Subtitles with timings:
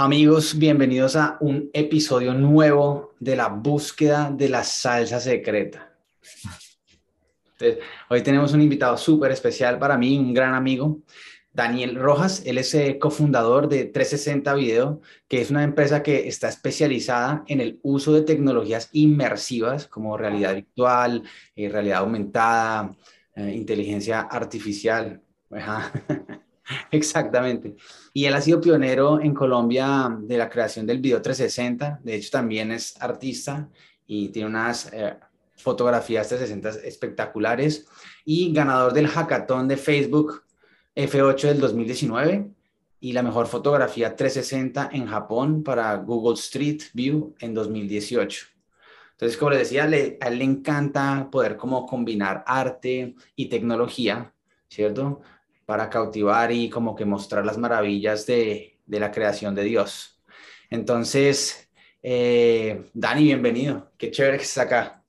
[0.00, 5.92] Amigos, bienvenidos a un episodio nuevo de la búsqueda de la salsa secreta.
[8.08, 11.00] hoy tenemos un invitado súper especial para mí, un gran amigo,
[11.52, 12.44] Daniel Rojas.
[12.46, 17.60] Él es eh, cofundador de 360 Video, que es una empresa que está especializada en
[17.60, 21.24] el uso de tecnologías inmersivas como realidad virtual,
[21.56, 22.96] eh, realidad aumentada,
[23.34, 25.20] eh, inteligencia artificial.
[26.90, 27.76] Exactamente.
[28.12, 32.00] Y él ha sido pionero en Colombia de la creación del video 360.
[32.02, 33.68] De hecho, también es artista
[34.06, 35.16] y tiene unas eh,
[35.56, 37.86] fotografías 360 espectaculares
[38.24, 40.42] y ganador del hackathon de Facebook
[40.94, 42.50] F8 del 2019
[43.00, 48.46] y la mejor fotografía 360 en Japón para Google Street View en 2018.
[49.12, 54.32] Entonces, como les decía, le, a él le encanta poder como combinar arte y tecnología,
[54.68, 55.20] ¿cierto?
[55.68, 60.18] Para cautivar y como que mostrar las maravillas de, de la creación de Dios.
[60.70, 61.68] Entonces,
[62.02, 63.90] eh, Dani, bienvenido.
[63.98, 65.04] Qué chévere que estés acá.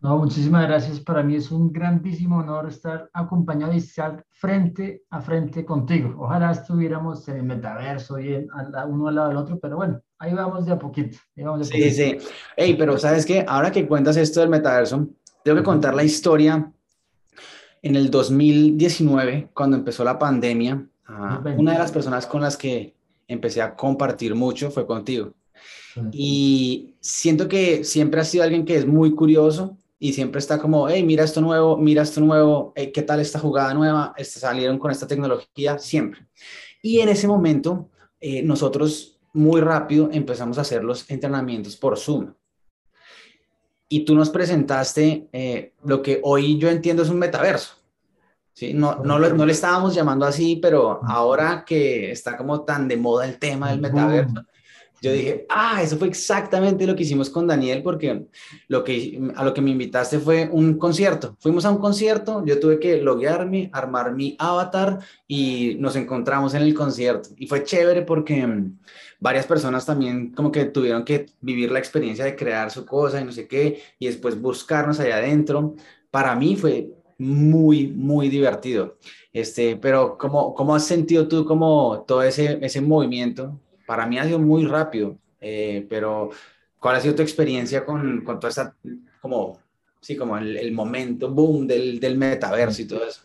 [0.00, 1.00] No, muchísimas gracias.
[1.00, 6.14] Para mí es un grandísimo honor estar acompañado y estar frente a frente contigo.
[6.18, 8.48] Ojalá estuviéramos en el metaverso y en,
[8.88, 11.16] uno al lado del otro, pero bueno, ahí vamos de a poquito.
[11.62, 12.18] sí, sí.
[12.54, 13.46] Hey, pero ¿sabes qué?
[13.48, 15.08] Ahora que cuentas esto del metaverso,
[15.42, 16.70] tengo que contar la historia
[17.82, 22.94] en el 2019, cuando empezó la pandemia, ah, una de las personas con las que
[23.26, 25.34] empecé a compartir mucho fue contigo.
[26.10, 30.88] Y siento que siempre has sido alguien que es muy curioso y siempre está como,
[30.88, 34.14] hey, mira esto nuevo, mira esto nuevo, ¿qué tal esta jugada nueva?
[34.16, 36.26] Este, salieron con esta tecnología, siempre.
[36.80, 42.32] Y en ese momento, eh, nosotros muy rápido empezamos a hacer los entrenamientos por Zoom
[43.92, 47.74] y tú nos presentaste eh, lo que hoy yo entiendo es un metaverso.
[48.54, 48.72] ¿sí?
[48.72, 53.26] No, no, no, le estábamos llamando así, pero ahora que está como tan de moda
[53.26, 54.46] el tema del metaverso,
[55.02, 58.26] yo dije, ah, eso fue exactamente lo que hicimos con Daniel, porque
[58.68, 61.36] lo que, a lo que me invitaste fue un concierto.
[61.40, 66.62] Fuimos a un concierto, yo tuve que loguearme, armar mi avatar y nos encontramos en
[66.62, 67.30] el concierto.
[67.36, 68.78] Y fue chévere porque mm,
[69.18, 73.24] varias personas también como que tuvieron que vivir la experiencia de crear su cosa y
[73.24, 75.74] no sé qué, y después buscarnos allá adentro.
[76.12, 78.98] Para mí fue muy, muy divertido.
[79.32, 83.58] Este, pero ¿cómo, cómo has sentido tú como todo ese, ese movimiento?
[83.92, 86.30] Para mí ha sido muy rápido, eh, pero
[86.80, 88.74] ¿cuál ha sido tu experiencia con, con toda esta,
[89.20, 89.58] como,
[90.00, 93.20] sí, como el, momento, boom del, del metaverso y todo eso?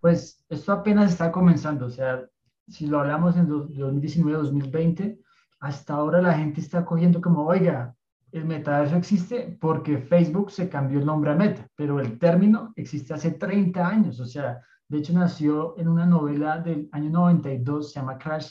[0.00, 2.24] Pues esto apenas está comenzando, o sea,
[2.66, 5.18] si lo hablamos en 2019-2020,
[5.60, 7.94] hasta ahora la gente está cogiendo como, oiga,
[8.32, 13.12] el metaverso existe porque Facebook se cambió el nombre a Meta, pero el término existe
[13.12, 18.00] hace 30 años, o sea, de hecho nació en una novela del año 92, se
[18.00, 18.50] llama Crash,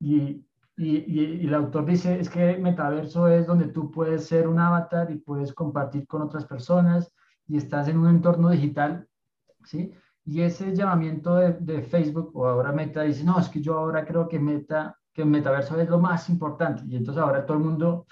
[0.00, 0.44] y
[0.78, 5.16] y, el autor dice, es que metaverso es donde tú puedes ser un avatar y
[5.16, 7.12] puedes compartir con otras personas
[7.48, 9.06] y estás en un entorno digital,
[9.64, 9.92] ¿sí?
[10.24, 14.04] Y ese llamamiento de, de, Facebook o ahora Meta dice, no, es que yo ahora
[14.04, 16.82] creo que Meta, que metaverso es lo más importante.
[16.86, 18.06] Y entonces ahora todo el mundo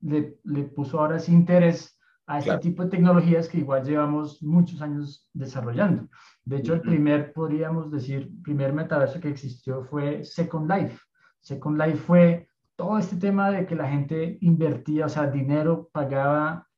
[0.00, 4.82] le, le puso ahora ese interés a este tipo de tecnologías que igual llevamos muchos
[4.82, 6.08] años desarrollando.
[6.44, 10.98] De hecho, el primer, podríamos decir, primer metaverso que existió fue Second Life.
[11.40, 16.68] Second Life fue todo este tema de que la gente invertía, o sea, dinero, pagaba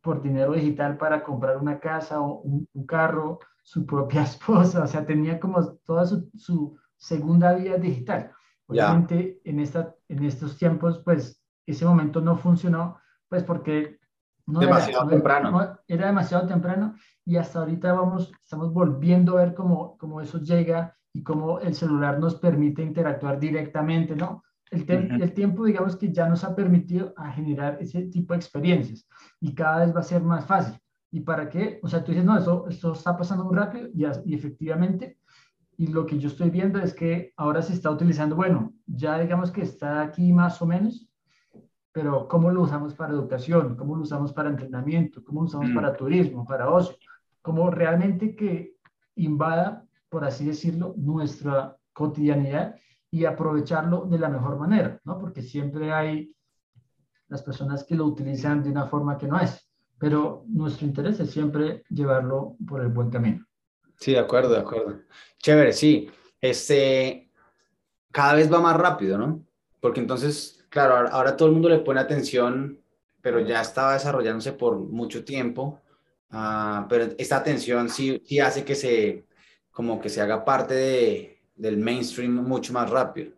[0.00, 5.04] por dinero digital para comprar una casa o un, carro, su propia esposa, o sea,
[5.04, 8.32] tenía como toda su, segunda vida digital.
[8.66, 13.98] Obviamente, en, esta, en estos tiempos, pues, ese momento no funcionó, pues, porque
[14.46, 15.78] no demasiado era, temprano.
[15.86, 16.94] era demasiado temprano
[17.24, 21.74] y hasta ahorita vamos, estamos volviendo a ver cómo, cómo eso llega y cómo el
[21.74, 24.42] celular nos permite interactuar directamente, ¿no?
[24.70, 24.84] El,
[25.22, 29.08] el, tiempo, digamos que ya nos ha permitido a generar ese tipo de experiencias
[29.40, 30.78] y cada vez va a ser más fácil.
[31.10, 31.80] ¿Y para qué?
[31.82, 35.18] O sea, tú dices, no, eso, esto está pasando muy rápido y, y efectivamente,
[35.78, 39.50] y lo que yo estoy viendo es que ahora se está utilizando, bueno, ya digamos
[39.50, 41.08] que está aquí más o menos,
[41.92, 43.74] pero ¿cómo lo usamos para educación?
[43.74, 45.24] ¿Cómo lo usamos para entrenamiento?
[45.24, 45.74] ¿Cómo lo usamos mm.
[45.74, 46.96] para turismo, para ocio?
[47.42, 48.76] ¿Cómo realmente que
[49.16, 52.76] invada por así decirlo, nuestra cotidianidad
[53.10, 55.18] y aprovecharlo de la mejor manera, ¿no?
[55.18, 56.34] Porque siempre hay
[57.28, 59.68] las personas que lo utilizan de una forma que no es,
[59.98, 63.46] pero nuestro interés es siempre llevarlo por el buen camino.
[63.96, 65.00] Sí, de acuerdo, de acuerdo.
[65.38, 66.08] Chévere, sí.
[66.40, 67.30] Este,
[68.12, 69.44] cada vez va más rápido, ¿no?
[69.80, 72.80] Porque entonces, claro, ahora, todo el mundo le pone atención,
[73.20, 75.80] pero ya estaba desarrollándose por mucho tiempo.
[76.30, 79.26] Uh, pero esta atención sí, sí hace que se,
[79.78, 83.30] como que se haga parte de, del mainstream mucho más rápido.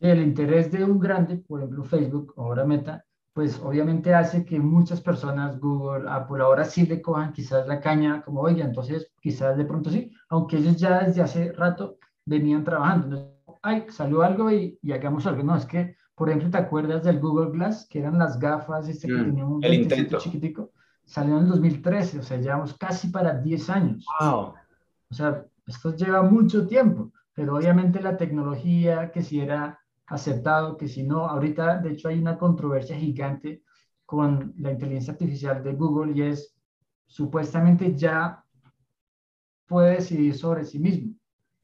[0.00, 5.00] el interés de un grande, por ejemplo Facebook, ahora Meta, pues obviamente hace que muchas
[5.00, 9.66] personas, Google, Apple, ahora sí le cojan quizás la caña, como, oye, entonces quizás de
[9.66, 13.36] pronto sí, aunque ellos ya desde hace rato venían trabajando.
[13.62, 15.44] ay, salió algo y, y, hagamos algo.
[15.44, 19.06] No, es que, por ejemplo, ¿te acuerdas del Google Glass, que eran las gafas, este
[19.06, 20.72] que mm, tenía un intento chiquitico?
[21.04, 24.04] Salió en el 2013, o sea, llevamos casi para 10 años.
[24.20, 24.54] Wow.
[25.10, 30.88] O sea, esto lleva mucho tiempo, pero obviamente la tecnología, que si era aceptado, que
[30.88, 33.62] si no, ahorita de hecho hay una controversia gigante
[34.06, 36.56] con la inteligencia artificial de Google y es
[37.06, 38.42] supuestamente ya
[39.66, 41.14] puede decidir sobre sí mismo.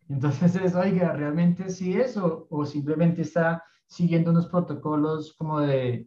[0.08, 6.06] Entonces es, oiga, ¿realmente sí es o, o simplemente está siguiendo unos protocolos como de,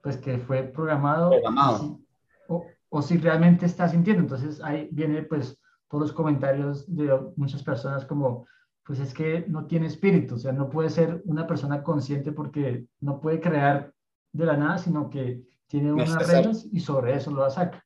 [0.00, 1.30] pues que fue programado?
[1.30, 2.00] Programado.
[2.48, 4.22] O, o, si realmente está sintiendo.
[4.22, 5.58] Entonces ahí viene pues
[5.92, 8.46] todos los comentarios de muchas personas como,
[8.82, 12.86] pues es que no tiene espíritu, o sea, no puede ser una persona consciente porque
[13.00, 13.92] no puede crear
[14.32, 17.84] de la nada, sino que tiene unas reglas y sobre eso lo saca.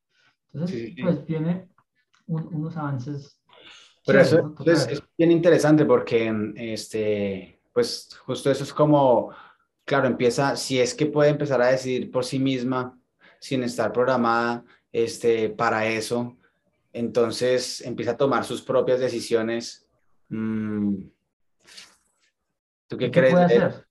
[0.52, 1.68] Entonces, pues tiene
[2.28, 3.40] unos avances.
[4.06, 9.32] Pero eso es, bien interesante porque, este, pues justo eso es como,
[9.84, 12.96] claro, empieza, si es que puede empezar a decidir por sí misma
[13.40, 16.36] sin estar programada este, para eso,
[16.98, 19.86] entonces empieza a tomar sus propias decisiones
[20.28, 20.94] Mm.
[22.88, 23.32] ¿Tú qué, crees?
[23.32, 23.86] Puede hacer?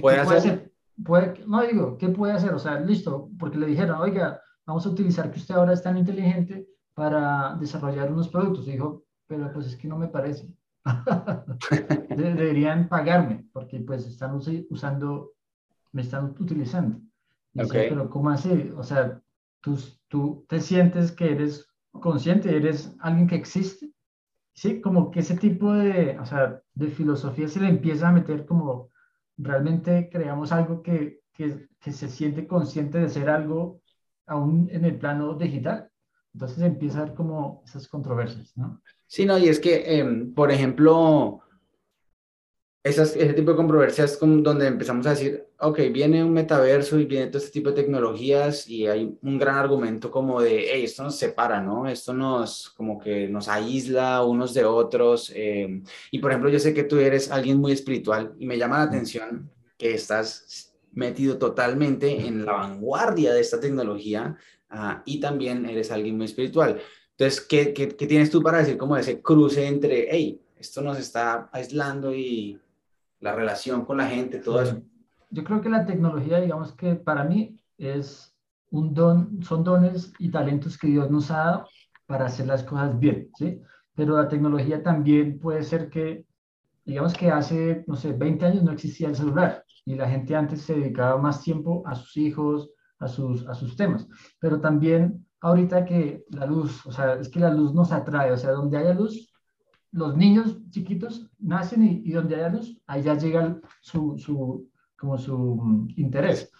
[0.00, 0.72] ¿Puede, hacer?
[1.04, 2.52] Puede, no digo, ¿qué puede hacer?
[2.52, 5.96] O sea, listo, porque le dijeron, oiga, vamos a utilizar que usted ahora es tan
[5.96, 8.66] inteligente para desarrollar unos productos.
[8.66, 10.48] Y dijo, pero pues es que no me parece.
[12.16, 15.32] Deberían pagarme porque pues están usando,
[15.92, 17.00] me están utilizando.
[17.70, 18.72] pero ¿cómo así?
[18.76, 19.20] O sea,
[19.60, 19.78] tú,
[20.08, 21.67] tú te sientes que eres
[22.00, 23.92] consciente, eres alguien que existe
[24.58, 28.44] sí, como que ese tipo de, o sea, de filosofía se le empieza a meter
[28.44, 28.90] como
[29.36, 33.80] realmente creamos algo que, que, se siente consciente de ser algo
[34.26, 35.88] aún en el plano digital.
[36.34, 38.82] Entonces empieza a haber como esas controversias, ¿no?
[39.06, 41.40] Sí, no, y es que, em, por ejemplo,
[42.82, 47.26] ese tipo de controversias como donde empezamos a decir, ok, viene un metaverso y viene
[47.26, 51.16] todo este tipo de tecnologías y hay un gran argumento como de, hey, esto nos
[51.16, 51.88] separa, ¿no?
[51.88, 55.32] Esto nos como que nos aísla unos de otros.
[55.34, 55.82] Eh,
[56.12, 58.84] y por ejemplo, yo sé que tú eres alguien muy espiritual y me llama la
[58.84, 64.36] atención que estás metido totalmente en la vanguardia de esta tecnología
[64.70, 66.80] uh, y también eres alguien muy espiritual.
[67.10, 70.98] Entonces, ¿qué, ¿qué, qué, tienes tú para decir como ese cruce entre, hey, esto nos
[70.98, 72.60] está aislando y
[73.20, 74.80] la relación con la gente, todo eso.
[75.30, 78.34] Yo creo que la tecnología, digamos que para mí es
[78.70, 81.68] un don, son dones y talentos que Dios nos ha dado
[82.06, 83.60] para hacer las cosas bien, ¿sí?
[83.94, 86.26] Pero la tecnología también puede ser que,
[86.84, 90.62] digamos que hace, no sé, 20 años no existía el celular y la gente antes
[90.62, 94.06] se dedicaba más tiempo a sus hijos, a sus, a sus temas.
[94.38, 98.36] Pero también ahorita que la luz, o sea, es que la luz nos atrae, o
[98.36, 99.32] sea, donde haya luz,
[99.90, 104.67] los niños chiquitos nacen y, donde hay luz, ya llega su, su
[104.98, 106.50] como su mm, interés.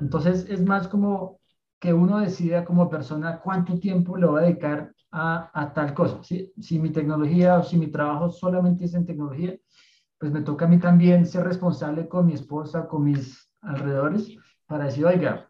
[0.00, 1.40] Entonces es más como
[1.80, 6.22] que uno decida como persona cuánto tiempo le va a dedicar a, a tal cosa.
[6.22, 6.52] ¿sí?
[6.60, 9.56] Si mi tecnología o si mi trabajo solamente es en tecnología,
[10.18, 14.84] pues me toca a mí también ser responsable con mi esposa, con mis alrededores, para
[14.84, 15.48] decir, oiga,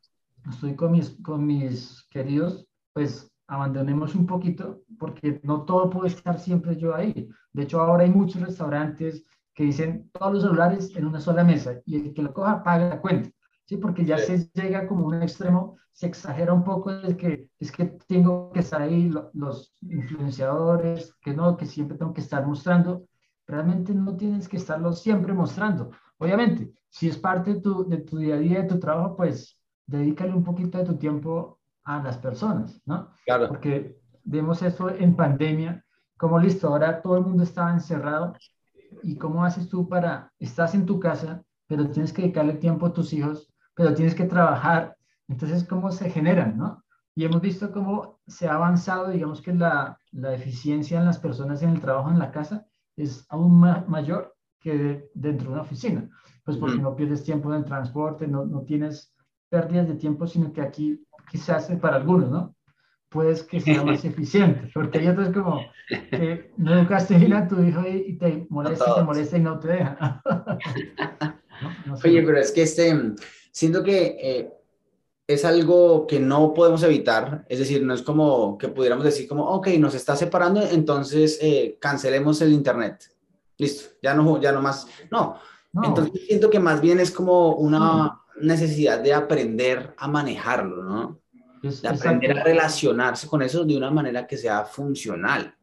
[0.50, 6.38] estoy con mis, con mis queridos, pues abandonemos un poquito, porque no todo puede estar
[6.38, 7.28] siempre yo ahí.
[7.52, 11.80] De hecho, ahora hay muchos restaurantes que dicen todos los celulares en una sola mesa
[11.86, 13.30] y el que lo coja paga la cuenta.
[13.64, 17.72] Sí, porque ya se llega como un extremo, se exagera un poco de que es
[17.72, 23.06] que tengo que estar ahí los influenciadores, que no, que siempre tengo que estar mostrando.
[23.46, 25.92] Realmente no tienes que estarlo siempre mostrando.
[26.18, 29.58] Obviamente, si es parte de tu, de tu día a día, de tu trabajo, pues
[29.86, 33.10] dedícale un poquito de tu tiempo a las personas, ¿no?
[33.24, 33.48] Claro.
[33.48, 35.84] Porque vemos eso en pandemia,
[36.16, 38.34] como listo, ahora todo el mundo estaba encerrado
[39.02, 42.92] y cómo haces tú para, estás en tu casa, pero tienes que dedicarle tiempo a
[42.92, 44.96] tus hijos, pero tienes que trabajar,
[45.28, 46.82] entonces cómo se generan, ¿no?
[47.16, 51.62] Y hemos visto cómo se ha avanzado, digamos que la, la eficiencia en las personas
[51.62, 56.08] en el trabajo en la casa es aún mayor que dentro de una oficina,
[56.44, 59.14] pues porque no pierdes tiempo en el transporte, no, no tienes
[59.48, 62.54] pérdidas de tiempo, sino que aquí quizás para algunos, ¿no?
[63.14, 67.62] Puedes que sea más eficiente, porque hay otros como que no educaste bien a tu
[67.62, 70.22] hijo y, te molesta y te molesta y no te deja.
[72.04, 72.92] Oye, pero es que este,
[73.52, 74.52] siento que eh,
[75.28, 79.44] es algo que no podemos evitar, es decir, no es como que pudiéramos decir como,
[79.44, 83.10] ok, nos está separando, entonces eh, cancelemos el Internet.
[83.56, 84.88] Listo, ya no, ya no más.
[85.12, 85.38] No,
[85.84, 91.20] Entonces siento que más bien es como una necesidad de aprender a manejarlo, ¿no?
[91.70, 95.54] De aprender a relacionarse con eso de una manera que sea funcional.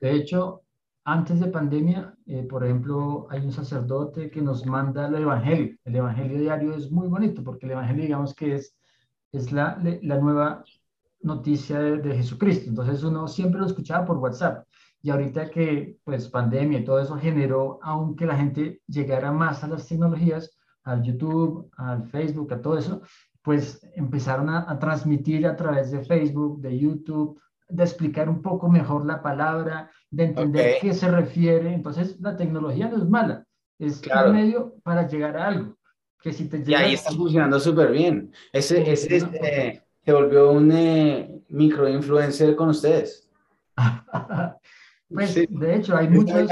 [0.00, 0.62] De hecho,
[1.04, 5.76] antes de pandemia, eh, por ejemplo, hay un sacerdote que nos manda el Evangelio.
[5.84, 8.76] El Evangelio diario es muy bonito porque el Evangelio, digamos que es,
[9.32, 10.64] es la, la nueva
[11.20, 12.70] noticia de, de, Jesucristo.
[12.70, 14.66] Entonces uno siempre lo escuchaba por WhatsApp.
[15.02, 19.68] Y ahorita que pues pandemia y todo eso generó, aunque la gente llegara más a
[19.68, 20.50] las tecnologías,
[20.84, 23.02] al YouTube, al Facebook, a todo eso,
[23.44, 29.04] pues empezaron a, transmitir a través de Facebook, de YouTube, de explicar un poco mejor
[29.04, 31.74] la palabra, de entender qué se refiere.
[31.74, 33.44] Entonces, la tecnología no es mala,
[33.78, 35.76] es un medio para llegar a algo.
[36.22, 38.32] Que si te y ahí está funcionando súper bien.
[38.50, 43.30] Ese, ese este, se volvió un eh, micro influencer con ustedes.
[45.10, 46.50] pues, de hecho, hay muchos,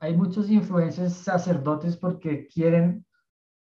[0.00, 3.03] hay muchos influencers sacerdotes porque quieren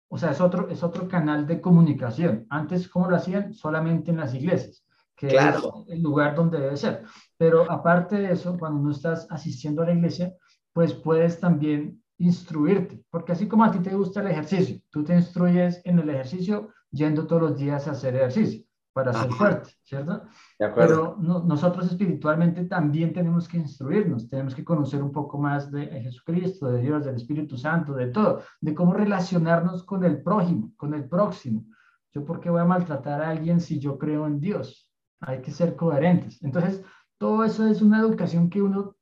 [0.09, 2.47] o sea, es otro, es otro canal de comunicación.
[2.49, 3.53] Antes, ¿cómo lo hacían?
[3.53, 4.85] Solamente en las iglesias,
[5.17, 5.57] que es
[5.89, 7.05] el lugar donde debe ser.
[7.37, 10.35] Pero aparte de eso, cuando no estás asistiendo a la iglesia,
[10.73, 15.15] pues puedes también instruirte, porque así como a ti te gusta el ejercicio, tú te
[15.15, 18.66] instruyes en el ejercicio yendo todos los días a hacer ejercicio
[18.97, 20.23] para ser fuerte, ¿cierto?
[20.59, 26.69] Pero nosotros espiritualmente también tenemos que instruirnos, tenemos que conocer un poco más de Jesucristo,
[26.69, 31.07] de Dios, del Espíritu Santo, de todo, de cómo relacionarnos con el prójimo, con el
[31.11, 31.67] próximo.
[32.15, 34.91] Yo, ¿por qué voy a maltratar a alguien si yo creo en Dios?
[35.21, 36.43] Hay que ser coherentes.
[36.43, 36.83] Entonces,
[37.19, 38.97] todo eso es una educación que uno,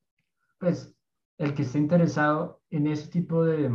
[0.58, 0.92] pues,
[1.38, 3.70] el que esté interesado en ese tipo de,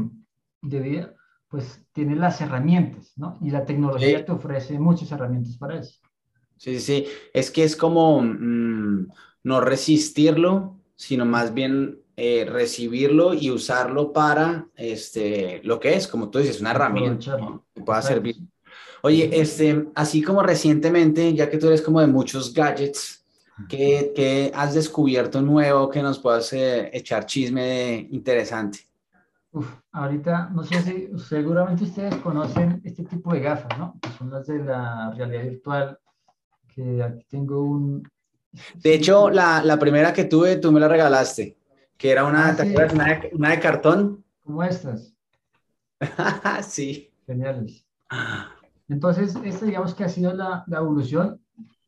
[0.63, 1.15] de vida,
[1.47, 3.37] pues tiene las herramientas, ¿no?
[3.39, 6.01] Y la tecnología te ofrece muchas herramientas para eso.
[6.59, 9.07] Sí, sí, es que es como mm,
[9.43, 16.29] no resistirlo, sino más bien eh, recibirlo y usarlo para este, lo que es, como
[16.29, 17.37] tú dices, una herramienta
[17.73, 18.35] que pueda servir.
[19.01, 23.25] Oye, este, así como recientemente, ya que tú eres como de muchos gadgets,
[23.69, 28.79] ¿qué, has descubierto nuevo que nos puedas eh, echar chisme interesante?
[29.53, 33.97] Uf, ahorita, no sé si seguramente ustedes conocen este tipo de gafas, ¿no?
[34.01, 35.99] Que son las de la realidad virtual
[37.03, 38.07] aquí tengo un...
[38.75, 41.57] De hecho, la, la, primera que tuve, tú me la regalaste,
[41.97, 42.87] que era una, ah,
[43.33, 44.23] una, de, cartón.
[44.43, 45.13] Como estas.
[46.67, 47.11] sí.
[47.27, 47.85] Geniales.
[48.87, 51.39] Entonces, esta digamos que ha sido la, la, evolución,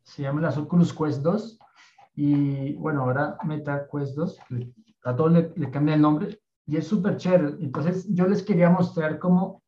[0.03, 1.59] se llama la Oculus Quest 2,
[2.15, 4.39] y bueno, ahora Meta Quest 2,
[5.05, 7.55] a todos le, le cambia el nombre, y es súper chévere.
[7.59, 9.63] Entonces, yo les quería mostrar cómo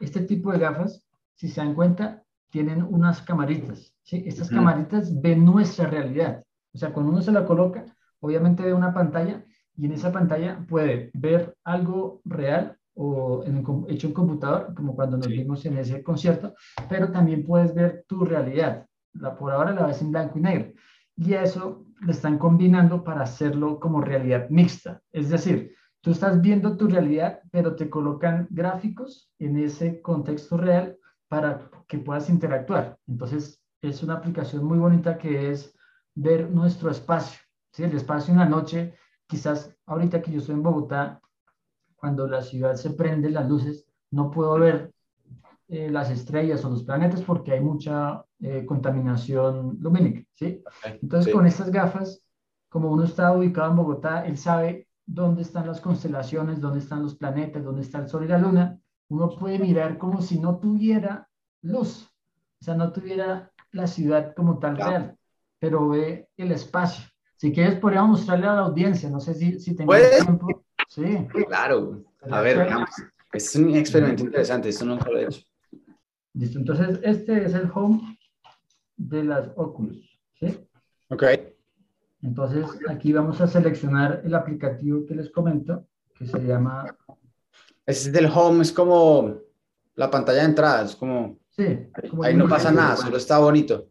[0.00, 1.02] este tipo de gafas,
[1.34, 2.22] si se dan cuenta,
[2.56, 3.94] tienen unas camaritas.
[4.02, 4.24] ¿sí?
[4.24, 6.42] Estas camaritas ven nuestra realidad.
[6.72, 7.84] O sea, cuando uno se la coloca,
[8.20, 9.44] obviamente ve una pantalla
[9.76, 15.18] y en esa pantalla puede ver algo real o en, hecho en computador, como cuando
[15.18, 16.54] nos vimos en ese concierto,
[16.88, 18.86] pero también puedes ver tu realidad.
[19.12, 20.72] La, por ahora la ves en blanco y negro.
[21.14, 25.02] Y eso lo están combinando para hacerlo como realidad mixta.
[25.12, 30.96] Es decir, tú estás viendo tu realidad, pero te colocan gráficos en ese contexto real
[31.28, 32.98] para que puedas interactuar.
[33.06, 35.74] Entonces, es una aplicación muy bonita que es
[36.14, 37.40] ver nuestro espacio,
[37.72, 37.84] ¿sí?
[37.84, 38.94] el espacio en la noche.
[39.26, 41.20] Quizás ahorita que yo estoy en Bogotá,
[41.96, 44.92] cuando la ciudad se prende las luces, no puedo ver
[45.68, 50.22] eh, las estrellas o los planetas porque hay mucha eh, contaminación lumínica.
[50.32, 50.62] ¿sí?
[51.02, 52.22] Entonces, con estas gafas,
[52.68, 57.16] como uno está ubicado en Bogotá, él sabe dónde están las constelaciones, dónde están los
[57.16, 58.78] planetas, dónde está el Sol y la Luna,
[59.08, 61.28] uno puede mirar como si no tuviera
[61.62, 62.10] luz,
[62.60, 65.16] o sea, no tuviera la ciudad como tal real,
[65.58, 67.04] pero ve el espacio.
[67.36, 70.64] Si quieres, podríamos mostrarle a la audiencia, no sé si, si tengo tiempo.
[70.88, 71.26] Sí.
[71.48, 72.66] Claro, a ver,
[73.32, 75.42] Es un experimento interesante, esto nunca lo he hecho.
[76.32, 78.18] Listo, entonces este es el home
[78.96, 80.58] de las Oculus, ¿sí?
[81.08, 81.24] Ok.
[82.22, 86.96] Entonces aquí vamos a seleccionar el aplicativo que les comento, que se llama
[87.86, 89.36] ese del home es como
[89.94, 91.38] la pantalla de entrada, es como...
[91.50, 91.88] Sí.
[92.22, 93.86] ahí no pasa nada, solo está bonito.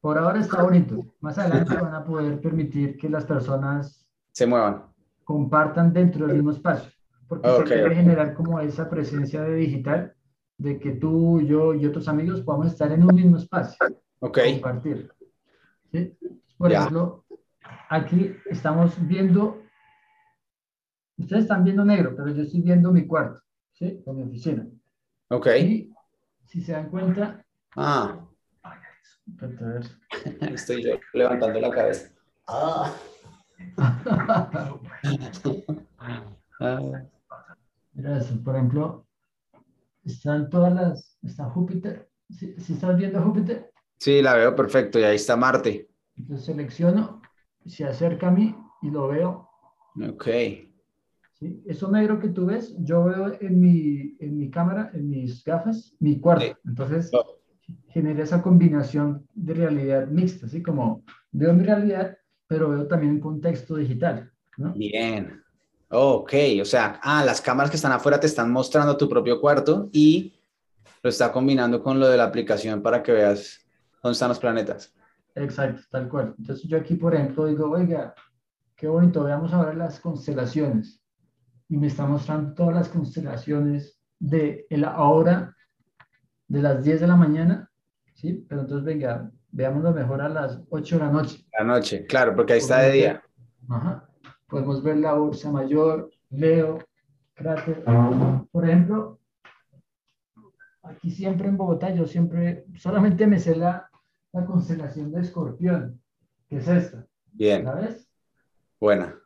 [0.00, 1.04] Por ahora está bonito.
[1.20, 4.08] Más adelante van a poder permitir que las personas...
[4.32, 4.84] Se muevan.
[5.24, 6.90] Compartan dentro del mismo espacio.
[7.28, 10.14] Porque se quiere generar como esa presencia de digital
[10.56, 13.76] de que tú, yo y otros amigos podamos estar en un mismo espacio.
[14.20, 14.38] Ok.
[14.52, 15.12] Compartir.
[15.90, 16.16] ¿Sí?
[16.56, 17.24] Por ejemplo,
[17.90, 19.61] aquí estamos viendo
[21.16, 23.40] Ustedes están viendo negro, pero yo estoy viendo mi cuarto,
[23.72, 24.02] ¿sí?
[24.04, 24.66] Con mi oficina.
[25.28, 25.46] Ok.
[25.58, 25.92] Y
[26.46, 27.44] si se dan cuenta...
[27.76, 28.26] Ah.
[30.40, 32.10] Estoy yo levantando la cabeza.
[36.60, 36.90] Ah.
[37.92, 39.06] Mira eso, por ejemplo,
[40.04, 43.72] están todas las, está Júpiter, ¿sí, estás viendo Júpiter?
[43.98, 45.88] Sí, la veo perfecto, y ahí está Marte.
[46.16, 47.20] Entonces selecciono,
[47.66, 49.48] se acerca a mí y lo veo.
[50.08, 50.28] Ok.
[51.42, 51.60] ¿Sí?
[51.66, 55.96] Eso negro que tú ves, yo veo en mi, en mi cámara, en mis gafas,
[55.98, 56.56] mi cuarto.
[56.64, 57.40] Entonces, oh.
[57.88, 63.20] genera esa combinación de realidad mixta, así como veo mi realidad, pero veo también un
[63.20, 64.30] contexto digital.
[64.56, 64.72] ¿no?
[64.74, 65.42] Bien.
[65.88, 69.90] Ok, o sea, ah, las cámaras que están afuera te están mostrando tu propio cuarto
[69.92, 70.32] y
[71.02, 73.66] lo está combinando con lo de la aplicación para que veas
[74.00, 74.94] dónde están los planetas.
[75.34, 76.36] Exacto, tal cual.
[76.38, 78.14] Entonces yo aquí, por ejemplo, digo, oiga,
[78.76, 81.01] qué bonito, veamos ahora las constelaciones.
[81.72, 85.56] Y me está mostrando todas las constelaciones de la hora
[86.46, 87.70] de las 10 de la mañana,
[88.14, 88.44] ¿sí?
[88.48, 91.46] Pero entonces, venga, veámoslo mejor a las 8 de la noche.
[91.58, 93.22] La noche, claro, porque ahí está de día.
[93.68, 94.08] Ajá
[94.52, 96.78] podemos ver la Ursa Mayor, Leo,
[97.32, 97.82] Cráter.
[98.52, 99.18] Por ejemplo,
[100.82, 103.88] aquí siempre en Bogotá, yo siempre, solamente me sé la,
[104.30, 106.02] la constelación de Escorpión,
[106.50, 107.06] que es esta.
[107.32, 107.64] Bien.
[107.64, 108.06] ¿La ves?
[108.78, 109.18] Buena.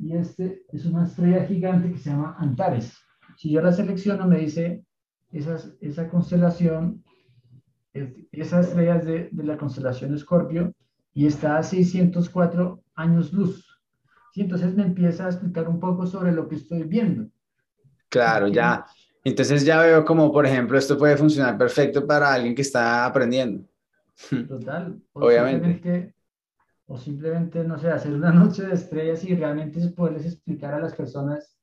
[0.00, 2.96] Y este es una estrella gigante que se llama Antares.
[3.36, 4.84] Si yo la selecciono, me dice
[5.30, 7.04] esas, esa constelación,
[8.32, 10.72] esa estrella es de, de la constelación Escorpio
[11.12, 13.80] y está a 604 años luz.
[14.32, 14.42] ¿sí?
[14.42, 17.28] Entonces me empieza a explicar un poco sobre lo que estoy viendo.
[18.08, 18.86] Claro, ya.
[19.22, 23.64] Entonces ya veo como, por ejemplo, esto puede funcionar perfecto para alguien que está aprendiendo.
[24.48, 25.00] Total.
[25.12, 26.14] Obviamente.
[26.90, 30.94] O simplemente, no sé, hacer una noche de estrellas y realmente poderles explicar a las
[30.94, 31.56] personas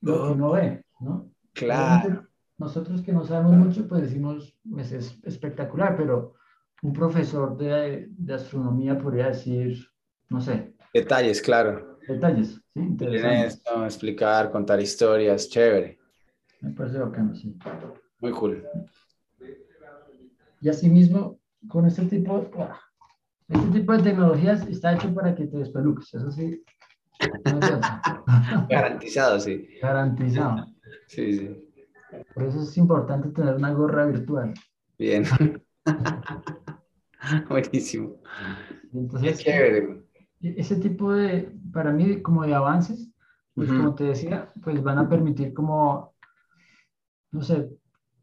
[0.00, 1.30] lo que uno ve, ¿no?
[1.52, 2.26] Claro.
[2.58, 6.34] nosotros que no sabemos mucho, pues decimos, pues es espectacular, pero
[6.82, 9.84] un profesor de, de astronomía podría decir,
[10.28, 11.98] no sé, Detalles, claro.
[12.06, 12.96] Detalles, sí.
[13.00, 15.98] Esto, explicar, contar historias, chévere.
[16.60, 17.58] Me parece bacano, sí.
[18.20, 18.64] Muy cool.
[20.60, 22.48] Y asimismo, con este tipo,
[23.48, 26.62] este tipo de tecnologías está hecho para que te despeluques, eso sí.
[28.68, 29.68] Garantizado, sí.
[29.80, 30.66] Garantizado.
[31.06, 31.70] Sí, sí.
[32.34, 34.54] Por eso es importante tener una gorra virtual.
[34.98, 35.24] Bien.
[37.48, 38.16] Buenísimo.
[38.92, 40.04] Entonces, Qué chévere
[40.44, 43.10] ese tipo de, para mí, como de avances,
[43.54, 46.14] pues como te decía, pues van a permitir como,
[47.30, 47.70] no sé,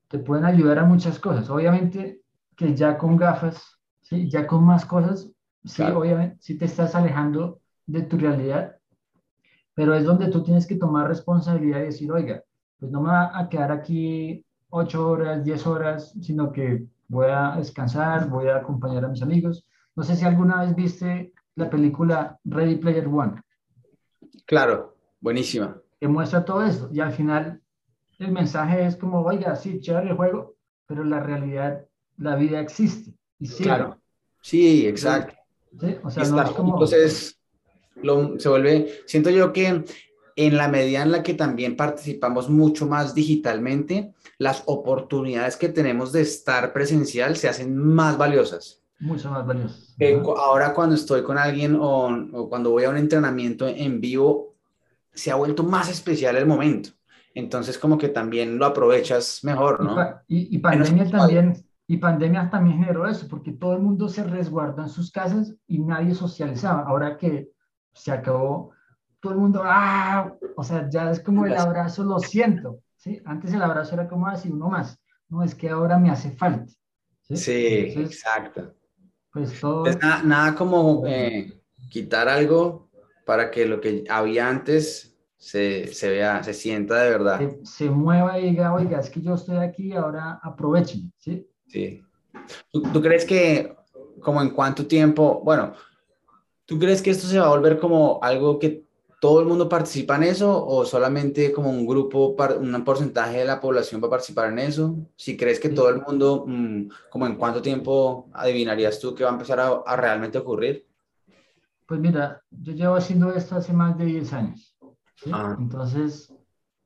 [0.07, 1.49] te pueden ayudar a muchas cosas.
[1.49, 2.21] Obviamente
[2.55, 3.79] que ya con gafas,
[4.11, 4.29] ¿sí?
[4.29, 5.31] ya con más cosas,
[5.63, 8.75] sí, obviamente, sí te estás alejando de tu realidad,
[9.73, 12.43] pero es donde tú tienes que tomar responsabilidad y decir, oiga,
[12.77, 17.55] pues no me va a quedar aquí ocho horas, diez horas, sino que voy a
[17.57, 19.65] descansar, voy a acompañar a mis amigos.
[19.95, 23.41] No sé si alguna vez viste la película Ready Player One.
[24.45, 25.77] Claro, buenísima.
[25.99, 26.89] Que muestra todo eso.
[26.91, 27.61] Y al final
[28.19, 31.85] el mensaje es como, oiga, sí, chévere el juego, pero la realidad,
[32.17, 33.13] la vida existe.
[33.39, 34.00] Y Claro.
[34.41, 35.35] Sí, exacto.
[36.03, 36.73] O sea, no es como...
[36.73, 37.39] Entonces,
[38.37, 39.83] se vuelve, siento yo que
[40.35, 46.11] en la medida en la que también participamos mucho más digitalmente, las oportunidades que tenemos
[46.11, 49.75] de estar presencial se hacen más valiosas mucho más valioso.
[50.37, 54.55] ahora cuando estoy con alguien o, cuando voy a un entrenamiento en vivo,
[55.13, 56.91] se ha vuelto más especial el momento.
[57.33, 59.97] Entonces como que también lo aprovechas mejor, ¿no?
[60.27, 64.87] Y, pandemia también, y pandemia también generó eso, porque todo el mundo se resguardó en
[64.87, 66.83] sus casas y nadie socializaba.
[66.83, 67.49] Ahora que
[67.91, 68.71] se acabó,
[69.19, 73.21] todo el mundo, ah, o sea, ya es como el abrazo, lo siento, ¿sí?
[73.25, 74.97] Antes el abrazo era como así, uno más.
[75.27, 76.71] No, es que ahora me hace falta.
[77.29, 78.73] Sí, exacto.
[79.33, 79.83] Pues todo...
[80.23, 82.89] nada, como eh, quitar algo
[83.25, 87.41] para que lo que había antes se, se vea, se sienta de verdad.
[87.63, 91.49] Se, mueva y diga, oiga, es que yo estoy aquí, ahora aprovechen, ¿sí?
[91.71, 92.03] Sí.
[92.71, 93.75] ¿Tú, ¿Tú, crees que,
[94.21, 95.73] como en cuánto tiempo, bueno,
[96.65, 98.85] ¿tú crees que esto se va a volver como algo que
[99.21, 103.61] todo el mundo participa en eso o solamente como un grupo, un porcentaje de la
[103.61, 104.97] población va a participar en eso?
[105.15, 109.29] Si crees que todo el mundo, mm, como en cuánto tiempo adivinarías tú que va
[109.29, 110.87] a empezar a, realmente ocurrir?
[111.85, 114.75] Pues mira, yo llevo haciendo esto hace más de 10 años.
[115.31, 115.55] Ah.
[115.59, 116.33] Entonces,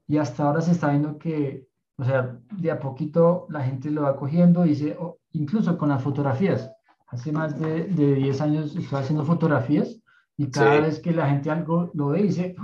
[0.06, 1.66] y hasta ahora se está viendo que,
[1.98, 4.98] o sea, de a poquito la gente lo va cogiendo y dice,
[5.32, 6.72] incluso con las fotografías.
[7.08, 10.02] Hace más de, de 10 años estoy haciendo fotografías
[10.38, 12.56] y cada vez que la gente algo lo ve, dice,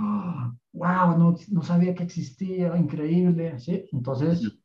[0.72, 3.88] wow, no, no, sabía que existía, increíble, ¿sí?
[3.92, 4.58] Entonces,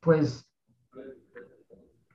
[0.00, 0.48] pues,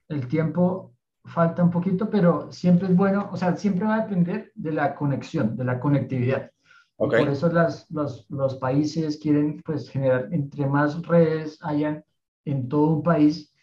[0.10, 4.52] el tiempo falta un poquito, pero siempre es bueno, o sea, siempre va a depender
[4.56, 6.52] de la conexión, de la conectividad.
[6.97, 12.03] Por eso las, los, los, países quieren pues, generar, entre más redes hayan
[12.43, 13.53] en todo un país,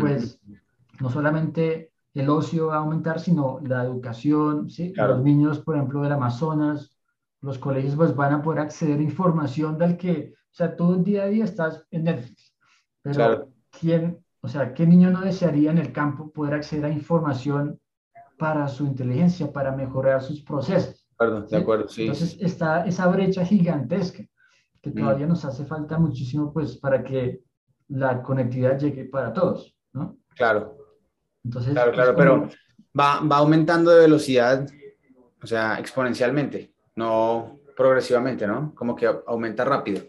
[0.00, 0.40] pues
[1.00, 4.92] no solamente el ocio va a aumentar, sino la educación, ¿sí?
[4.96, 6.96] Los niños, por ejemplo, del Amazonas,
[7.40, 11.02] los colegios pues van a poder acceder a información del que, o sea, todo el
[11.02, 12.54] día a día estás en Netflix.
[13.02, 17.80] Pero ¿quién, o sea, qué niño no desearía en el campo poder acceder a información
[18.38, 21.03] para su inteligencia, para mejorar sus procesos?
[21.18, 22.02] Perdón, de acuerdo, sí.
[22.02, 24.24] Entonces está esa brecha gigantesca
[24.82, 24.94] que mm.
[24.94, 27.40] todavía nos hace falta muchísimo pues para que
[27.88, 30.18] la conectividad llegue para todos, ¿no?
[30.36, 30.76] Claro.
[31.44, 32.48] Entonces, claro, claro, pero
[32.98, 34.66] va, va aumentando de velocidad,
[35.42, 38.74] o sea, exponencialmente, no progresivamente, ¿no?
[38.74, 40.02] Como que aumenta rápido.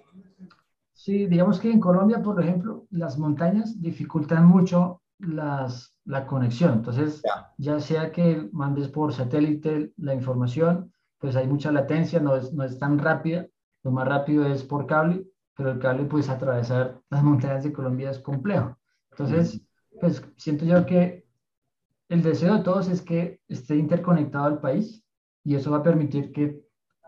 [0.94, 6.74] Sí, digamos que en Colombia, por ejemplo, las montañas dificultan mucho las, la conexión.
[6.74, 7.22] Entonces,
[7.58, 7.80] ya.
[7.80, 12.78] sea que mandes por satélite la información, pues hay mucha latencia, no es, no es
[12.80, 13.48] tan rápida.
[13.84, 15.26] Lo más rápido es por cable,
[15.56, 18.78] pero el cable, pues atravesar las montañas de Colombia es complejo.
[19.12, 19.62] Entonces,
[20.00, 21.26] pues siento yo que
[22.10, 25.04] el deseo de todos es que esté interconectado al país
[25.44, 26.62] y eso va a permitir que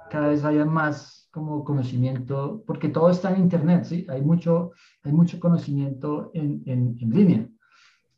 [0.10, 4.08] cada vez haya más como conocimiento, porque todo está en Internet, ¿sí?
[4.10, 4.72] Hay mucho,
[5.04, 7.50] hay mucho conocimiento en, en, en línea.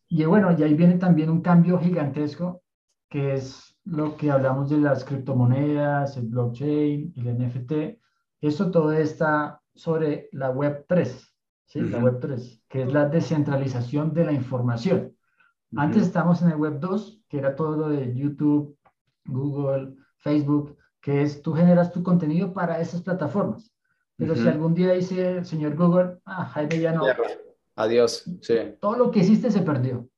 [0.08, 2.64] Y bueno, y ahí viene también un cambio gigantesco,
[3.10, 8.00] que es lo que hablamos de las criptomonedas, el blockchain, el NFT.
[8.42, 11.82] Eso todo está sobre la Web 3, ¿sí?
[11.82, 15.16] La Web 3, que es la descentralización de la información.
[15.76, 18.78] Antes estamos en el Web 2, que era todo lo de YouTube,
[19.26, 23.74] Google, Facebook, que es tú generas tu contenido para esas plataformas.
[24.18, 27.06] Pero si algún día dice el señor Google, ah, Jaime ya no.
[27.76, 28.56] Adiós, sí.
[28.82, 30.10] Todo lo que hiciste se perdió.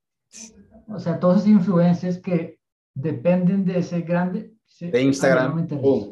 [0.88, 2.61] O sea, todos esos influencers que
[2.94, 4.54] dependen de ese grande.
[4.80, 5.68] de Instagram.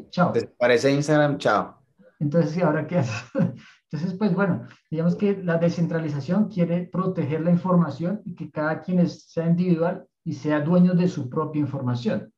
[0.09, 0.31] chao.
[0.33, 1.81] Desaparece Instagram, chao.
[2.19, 3.23] Entonces, ¿y ahora qué haces?
[3.91, 9.07] Entonces, pues bueno, digamos que la descentralización quiere proteger la información y que cada quien
[9.09, 12.31] sea individual y sea dueño de su propia información.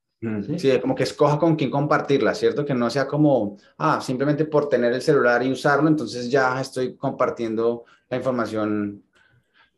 [0.58, 0.80] ¿sí?
[0.80, 2.64] como que escoja con quién compartirla, ¿cierto?
[2.64, 6.96] Que no sea como, ah, simplemente por tener el celular y usarlo, entonces ya estoy
[6.96, 9.04] compartiendo la información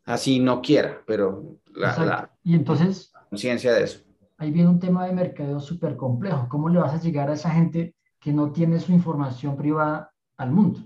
[0.04, 4.00] así no quiera, pero la, y entonces conciencia de eso.
[4.44, 6.46] Ahí viene un tema de mercadeo súper complejo.
[6.50, 10.50] ¿Cómo le vas a llegar a esa gente que no tiene su información privada al
[10.50, 10.80] mundo?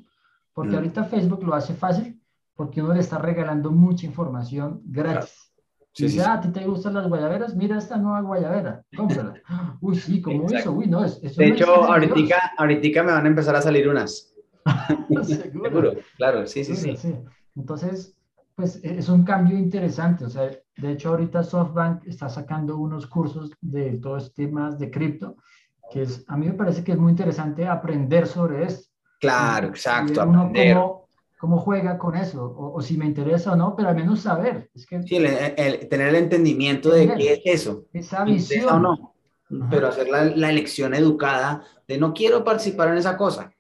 [0.53, 0.77] Porque mm.
[0.77, 2.23] ahorita Facebook lo hace fácil
[2.55, 5.53] porque uno le está regalando mucha información gratis.
[5.93, 7.57] Sí, y ya, ¿a ti te gustan las guayaberas?
[7.57, 9.35] Mira esta nueva guayabera, cómprala.
[9.81, 13.57] Uy, sí, como eso, uy, no, es, De hecho, ahorita, ahorita me van a empezar
[13.57, 14.33] a salir unas.
[15.25, 15.95] ¿Seguro?
[16.17, 17.13] claro, sí, sí, sí, sí.
[17.57, 18.17] Entonces,
[18.59, 20.25] pues e, es un cambio interesante.
[20.25, 24.91] O sea, de hecho, ahorita SoftBank está sacando unos cursos de todos estos temas de
[24.91, 25.37] cripto,
[25.93, 28.89] que es, a mí me parece que es muy interesante aprender sobre esto.
[29.21, 30.21] Claro, exacto.
[30.21, 30.77] Aprender
[31.39, 34.69] cómo juega con eso, o, si me interesa o no, pero al menos saber.
[34.75, 37.85] Es que, sí, el, tener el entendimiento de qué es eso.
[37.93, 38.69] Esa visión.
[38.69, 39.15] O no,
[39.71, 43.53] pero hacer la, la, elección educada de no quiero participar en esa cosa.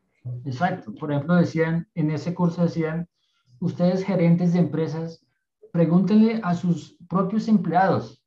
[0.45, 0.93] Exacto.
[0.93, 3.09] Por ejemplo, decían, en ese curso decían,
[3.61, 5.25] ustedes gerentes de empresas,
[5.73, 8.23] pregúntenle a sus propios empleados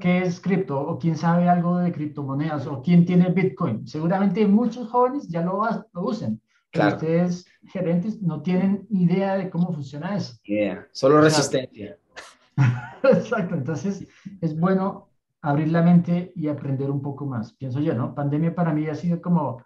[0.00, 3.86] qué es cripto o quién sabe algo de criptomonedas o quién tiene Bitcoin.
[3.86, 5.62] Seguramente muchos jóvenes ya lo,
[5.92, 6.40] lo usan
[6.84, 10.36] ustedes, gerentes, no tienen idea de cómo funciona eso.
[10.92, 11.96] Solo resistencia.
[13.02, 14.06] Exacto, entonces
[14.40, 15.08] es bueno
[15.42, 18.14] abrir la mente y aprender un poco más, pienso yo, ¿no?
[18.14, 19.64] Pandemia para mí ha sido como,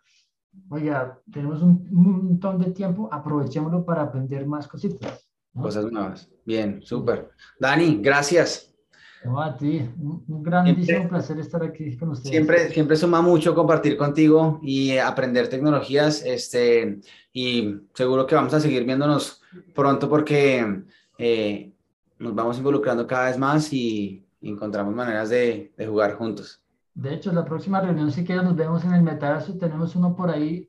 [0.68, 5.28] oiga, tenemos un, montón de tiempo, aprovechémoslo para aprender más cositas.
[5.54, 6.30] Cosas nuevas.
[6.44, 7.30] Bien, súper.
[7.58, 8.72] Dani, gracias.
[9.24, 12.30] No, a ti, un, grandísimo placer estar aquí con ustedes.
[12.30, 17.00] Siempre, siempre suma mucho compartir contigo y aprender tecnologías, este,
[17.32, 19.42] y seguro que vamos a seguir viéndonos
[19.74, 20.84] pronto porque
[21.18, 21.72] eh,
[22.18, 26.62] nos vamos involucrando cada vez más y encontramos maneras de, de, jugar juntos.
[27.00, 30.30] De hecho, la próxima reunión, si quieres, nos vemos en el metaverso, tenemos uno por
[30.30, 30.68] ahí,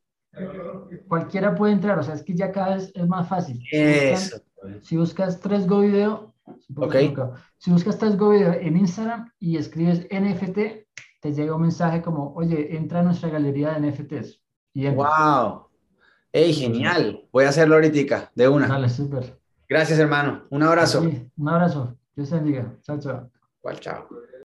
[1.08, 3.62] cualquiera puede entrar, o sea, es que ya cada vez es más fácil.
[3.72, 4.38] Eso.
[4.38, 4.44] Si buscas,
[4.82, 6.32] si buscas 3Go Video.
[7.58, 10.58] Si buscas Tesgo Video en Instagram y escribes NFT,
[11.22, 14.42] te llega un mensaje como, oye, entra a nuestra galería de NFTs.
[14.74, 15.68] Y ¡Wow!
[16.32, 17.28] ¡Ey, genial!
[17.32, 18.68] Voy a hacerlo ahorita, de una.
[18.68, 19.38] Dale, súper.
[19.68, 20.46] Gracias, hermano.
[20.50, 21.02] Un abrazo.
[21.02, 21.98] un abrazo.
[22.16, 22.74] Dios te bendiga.
[22.82, 23.30] Chao, chao.
[23.60, 24.08] Igual, chao.